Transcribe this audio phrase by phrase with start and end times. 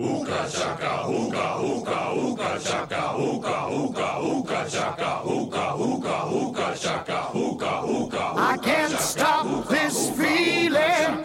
[0.00, 7.72] Ooka chaka, ooka, ooka, ooka chaka, ooka, ooka, ooka chaka, ooka, ooka, ooka chaka, ooka,
[7.84, 8.32] ooka.
[8.36, 11.24] I can't stop this feeling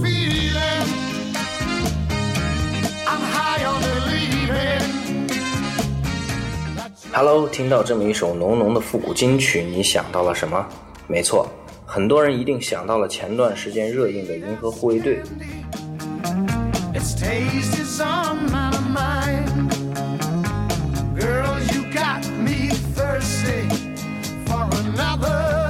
[7.23, 10.65] Hello，听到这么一首浓浓的复古金曲，你想到了什么？
[11.05, 11.47] 没错，
[11.85, 15.19] 很多人一定想到了前段时间热映的《银河护卫队》。
[16.95, 19.69] Its taste is on my mind.
[21.15, 23.69] Girl, you got me thirsty
[24.47, 25.69] for another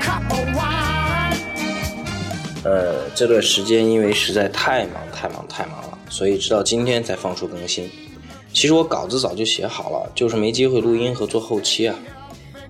[0.00, 1.36] cup of wine.
[2.64, 7.90] 呃，这段时间因为实在太忙太忙太忙了，所以直到今天才放出更新。
[8.52, 11.94] 其实我稿子早就写好了，就是没机会录音和做后期啊。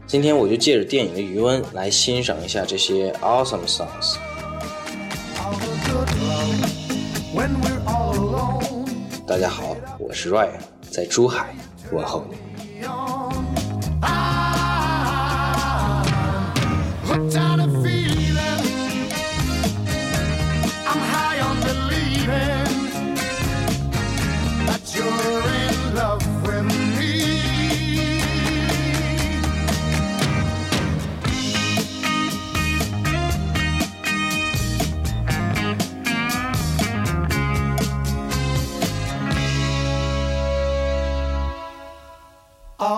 [0.06, 4.16] 今天我就借着电影的余温来欣赏一下这些 awesome songs。
[9.26, 11.54] 大家好，我是 Ryan，在珠海
[11.92, 12.36] 问候你。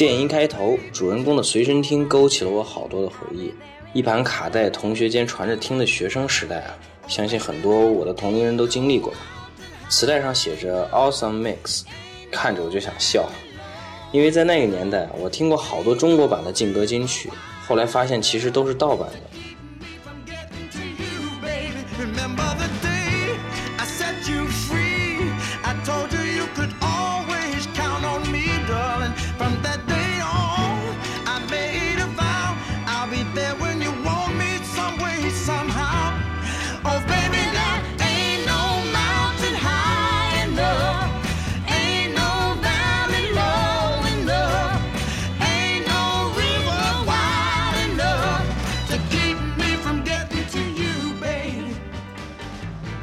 [0.00, 3.52] 电影一开头，主人公的随身听勾起了我好多的回忆。
[3.92, 6.74] 一盘卡带，同学间传着听的学生时代啊，
[7.06, 9.18] 相信很多我的同龄人都经历过吧。
[9.90, 11.82] 磁带上写着 “Awesome Mix”，
[12.32, 13.28] 看着我就想笑，
[14.10, 17.28] 因为在那个年代，我听过好多中国版的劲歌金曲，
[17.68, 19.29] 后来发现其实都是盗版的。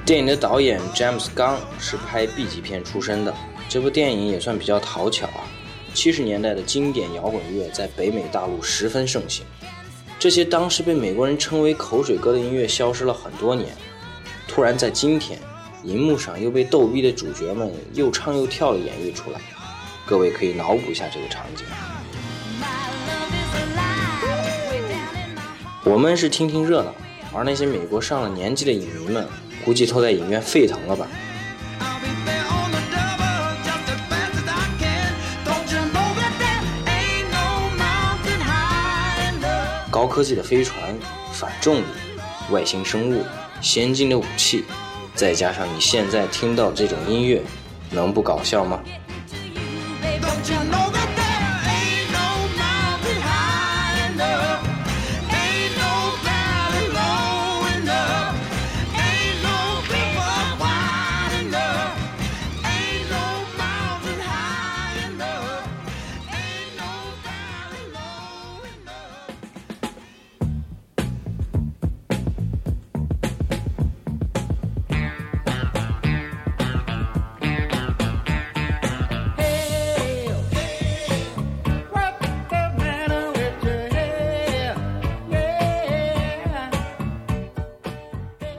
[0.08, 3.36] 电影的导演詹姆斯·刚是拍 B 级片出身的，
[3.68, 5.44] 这部电影也算比较讨巧啊。
[5.94, 9.44] 七十年代的经典摇滚乐在北美大陆十分盛行，
[10.18, 13.76] 这些当时被美国人称为口水歌的音乐消失了很多年，
[14.48, 15.38] 突然在今天，
[15.84, 19.42] 荧幕上又被逗逼的主角们又唱又跳的演绎出来，
[20.06, 21.66] 各位可以脑补一下这个场景。
[25.84, 26.96] 我们是听听热闹，
[27.34, 29.28] 而那些美国上了年纪的影迷们，
[29.68, 31.06] 估计都在影院沸腾了吧。
[35.44, 36.08] Don't you know?
[39.92, 40.98] 高科技的飞船、
[41.34, 41.84] 反重力、
[42.50, 43.26] 外星生物、
[43.60, 44.64] 先进的武器，
[45.14, 47.44] 再加上你现在听到这种音乐，
[47.92, 48.80] 能不搞笑吗？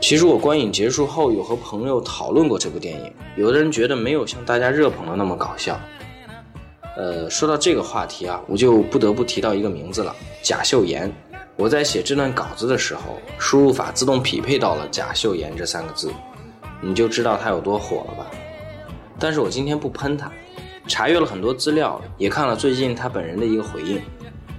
[0.00, 5.78] 其实我观影结束后有和朋友讨论过这部电影，有的人觉得没有像大家热捧的那么搞笑。
[6.96, 11.12] 呃，说到这个话题啊，我就不得不提到一个名字了——贾秀妍。
[11.56, 16.12] 我在写这段稿子的时候，输入法自动匹配到了“贾秀妍”这三个字，
[16.80, 18.26] 你就知道她有多火了吧？
[19.18, 20.30] 但是我今天不喷她，
[20.86, 24.00] 查阅了很多资料，也看了最近她本人的一个回应。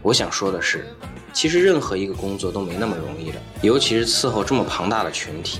[0.01, 0.85] 我想说的是，
[1.33, 5.59] 其实任何一个工作都没那么容易的，尤其是伺候这么庞大的群体。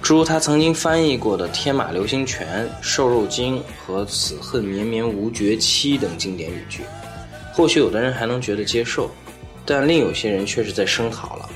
[0.00, 6.82] 诸如他曾经翻译过的《天马流星拳》《瘦肉精》和《此恨绵绵无绝期》等经典语句，
[7.52, 9.10] 或许有的人还能觉得接受，
[9.66, 11.50] 但另有些人却是在声讨了。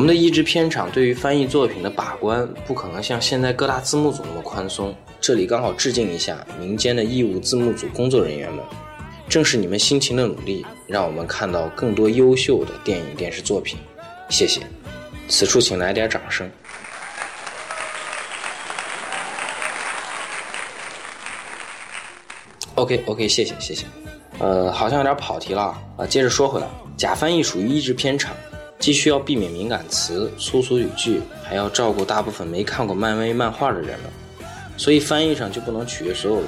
[0.00, 4.96] 我们的译制片厂对于翻译作品的把关，不可能像现在各大字幕组那么宽松。
[5.20, 8.64] 这里刚好致敬一下民间的义务字幕组工作人员们。
[9.28, 13.78] 正是你们辛勤的努力，让我们看到更多优秀的电影电视作品。
[14.30, 14.62] 谢谢，
[15.28, 16.50] 此处请来点掌声。
[22.76, 23.84] OK OK，谢谢谢谢。
[24.38, 25.78] 呃，好像有点跑题了。
[25.98, 26.66] 啊，接着说回来，
[26.96, 28.34] 假翻译属于译制片厂，
[28.80, 34.10] 既需要避免敏感词、粗俗语句，还要照顾大部分没看过漫威漫画的人们，
[34.78, 36.46] 所以翻译上就不能取悦所有人。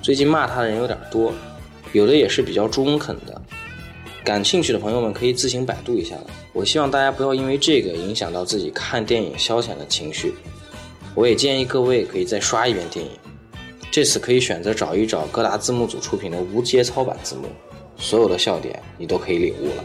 [0.00, 1.34] 最近骂他的人有点多，
[1.92, 3.40] 有的也是比较中肯的。
[4.24, 6.26] 感兴趣的朋友们可以自行百度一下了。
[6.54, 10.34] 我希望大家不要因为这个影响到自己看电影消遣的情绪。
[11.14, 13.10] 我也建议各位可以再刷一遍电影，
[13.90, 17.48] 这次可以选择找一找各大字幕组出品的无节操版字幕，
[17.96, 19.84] 所有的笑点你都可以领悟了。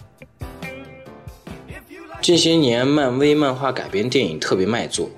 [2.21, 5.09] 近些年，漫威漫画改编电影特别卖座，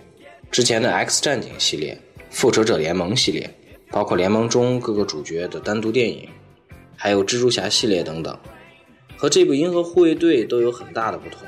[0.49, 3.53] 之前的 X 战警系列、复仇者联盟系列，
[3.91, 6.29] 包括联盟中各个主角的单独电影，
[6.95, 8.39] 还有蜘蛛侠系列等等，
[9.17, 11.45] 和这部银河护卫队都有很大的不同。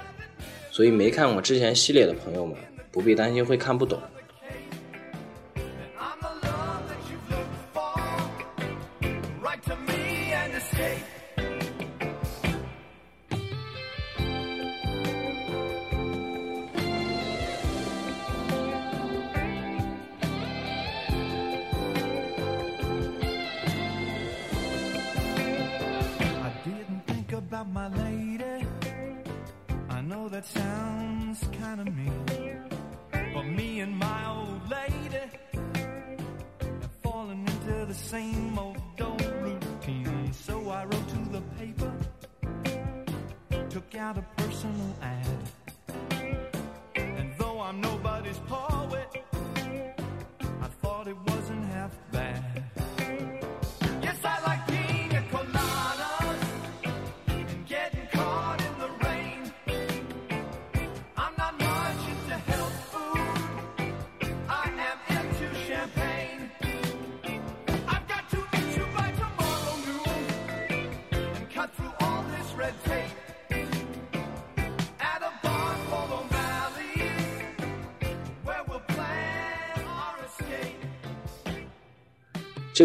[0.71, 2.57] 所以没看过之前系列的朋友们，
[2.91, 3.97] 不必担心会看不懂。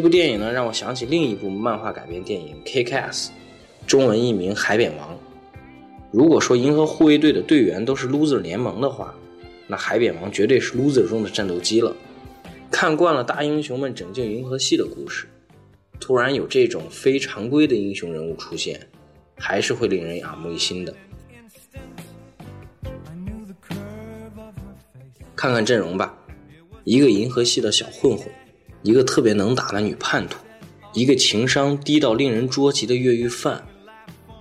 [0.01, 3.27] 这部电影呢，让我想起另一部漫画改编电影《KKS》，
[3.87, 5.15] 中文译名《海扁王》。
[6.11, 9.15] 如果说银河护卫队的队员都是 loser 联盟的话，
[9.67, 11.95] 那海扁王绝对是 loser 中的战斗机了。
[12.71, 15.27] 看惯了大英雄们拯救银河系的故事，
[16.01, 18.81] 突然有这种非常规的英雄人物出现，
[19.37, 20.95] 还是会令人耳目一新的。
[25.37, 26.19] 看看阵容吧，
[26.85, 28.27] 一个银河系的小混混，
[28.83, 30.39] 一个特别能打的女叛徒，
[30.95, 33.63] 一个情商低到令人捉急的越狱犯，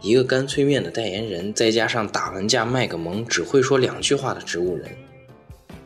[0.02, 4.90] 一个干脆面的代言人，再加上打完架卖个萌、只会说两句话的植物人，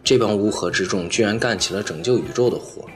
[0.03, 2.87] 这帮乌合之众居然干起了拯救宇宙的活。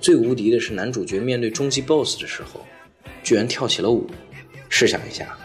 [0.00, 2.64] 最无敌的是男主角面对终极 BOSS 的时候，
[3.22, 4.08] 居然跳起了舞。
[4.70, 5.36] 试想一下，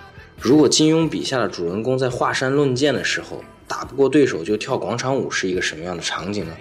[0.43, 6.57] 如果金庸笔下的主人公在华山论剑的时候打不过对手就跳广场舞，是一个什么样的场景呢？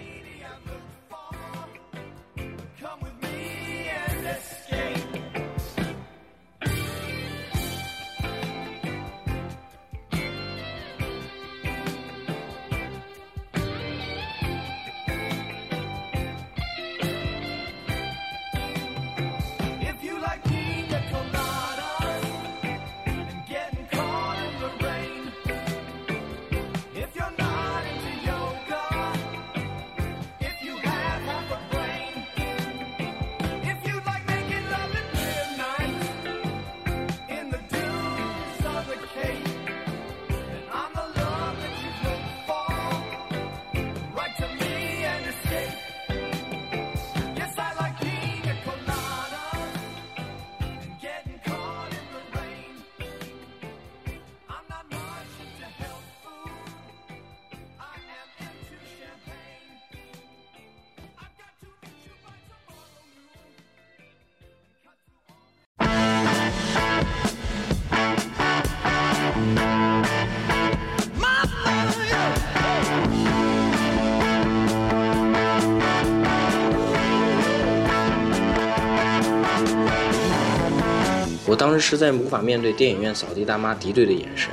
[81.73, 84.51] 当时实在无法面对电影院扫地大妈敌对的眼神，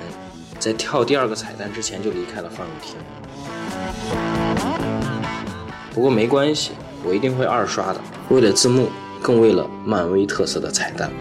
[0.57, 2.95] 在跳第二个彩蛋之前就离开了放映厅。
[5.93, 6.71] 不过没关系，
[7.03, 7.99] 我一定会二刷的，
[8.29, 8.87] 为了字幕，
[9.21, 11.11] 更为了漫威特色的彩蛋。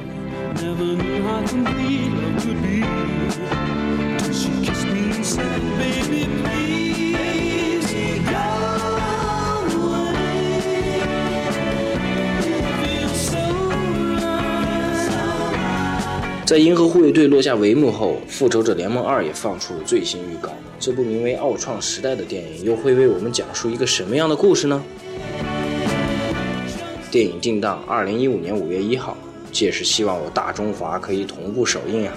[16.49, 20.49] 在《银河护卫队》落下帷幕后，《复仇者联盟二》也放出了最新预告。
[20.81, 24.83] 这部名为《奥创时代》的电影又会为我们讲述一个什么样的故事呢？
[27.11, 29.15] 电影定档二零一五年五月一号，
[29.53, 32.15] 届时希望我大中华可以同步首映啊！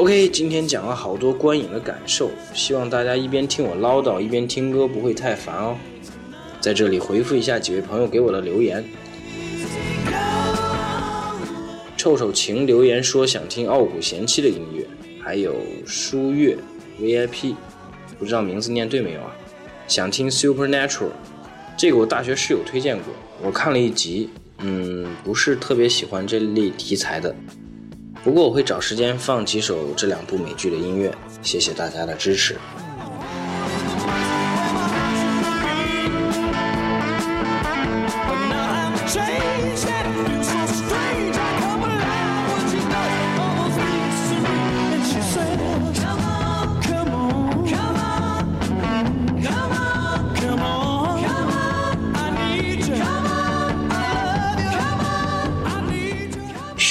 [0.00, 5.76] OK，今天讲了好多观影的感受，希望大家一边听我唠叨，一边听歌，不会太烦哦。
[6.58, 8.82] 在这里回复一下几位朋友给我的留言。
[11.98, 14.86] 臭臭情留言说想听傲骨贤妻的音乐，
[15.22, 15.54] 还有
[15.84, 16.56] 书月
[16.98, 17.54] VIP，
[18.18, 19.36] 不知道名字念对没有啊？
[19.86, 21.10] 想听 Supernatural，
[21.76, 24.30] 这个我大学室友推荐过，我看了一集，
[24.60, 27.36] 嗯，不是特别喜欢这类题材的，
[28.22, 32.56] 不过我会找时间放几首这两部美剧的音乐，谢谢大家的支持。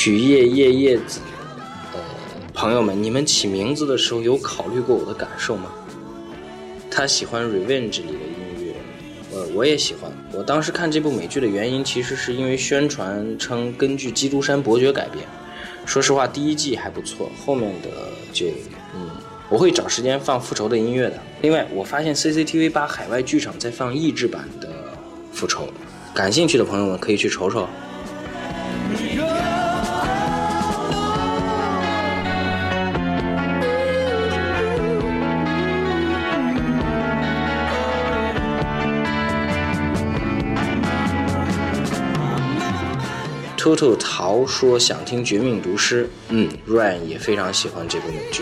[0.01, 1.19] 许叶叶叶子，
[1.91, 1.99] 呃，
[2.53, 5.69] 朋友们，你们起名字的时候有考虑过我的感受吗？
[6.89, 8.73] 他喜欢《Revenge》里的音乐，
[9.33, 10.09] 呃，我也喜欢。
[10.31, 15.25] 我当时看这部美剧的原因，其实是因为宣传称根据《基督山伯爵》改编。
[15.85, 17.89] 说实话，第一季还不错，后面的
[18.31, 18.45] 就，
[18.95, 19.09] 嗯，
[19.49, 21.19] 我会找时间放复仇的音乐的。
[21.41, 24.69] 另外，我发现 CCTV 八海外剧场在放译制版的
[25.33, 25.67] 复仇，
[26.13, 27.67] 感兴趣的朋友们可以去瞅瞅。
[43.59, 48.41] 兔兔桃说想听《绝命毒师》，嗯，Ryan 也非常喜欢这部美剧。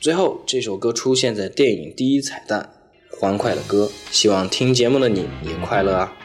[0.00, 2.70] 最后，这首歌出现在电影第一彩蛋，
[3.10, 6.16] 欢快的歌，希望听节目的你也快乐啊！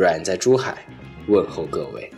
[0.00, 0.82] 阮在珠海
[1.28, 2.10] 问候各位。